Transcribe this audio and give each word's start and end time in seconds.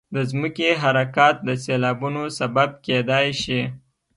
د 0.15 0.17
ځمکې 0.31 0.69
حرکات 0.81 1.35
د 1.47 1.49
سیلابونو 1.63 2.23
سبب 2.39 2.69
کېدای 2.85 3.27
شي. 3.41 3.61